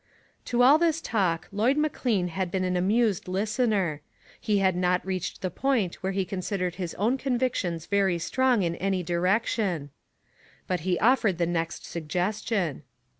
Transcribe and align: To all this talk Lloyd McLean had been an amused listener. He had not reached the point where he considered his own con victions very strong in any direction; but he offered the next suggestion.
To 0.45 0.63
all 0.63 0.79
this 0.79 0.99
talk 0.99 1.47
Lloyd 1.51 1.77
McLean 1.77 2.29
had 2.29 2.49
been 2.49 2.63
an 2.63 2.75
amused 2.75 3.27
listener. 3.27 4.01
He 4.39 4.57
had 4.57 4.75
not 4.75 5.05
reached 5.05 5.43
the 5.43 5.51
point 5.51 5.93
where 6.01 6.11
he 6.11 6.25
considered 6.25 6.73
his 6.81 6.95
own 6.95 7.19
con 7.19 7.37
victions 7.37 7.85
very 7.85 8.17
strong 8.17 8.63
in 8.63 8.73
any 8.77 9.03
direction; 9.03 9.91
but 10.65 10.79
he 10.79 10.97
offered 10.97 11.37
the 11.37 11.45
next 11.45 11.85
suggestion. 11.85 12.81